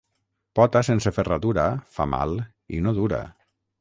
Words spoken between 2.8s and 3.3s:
no dura.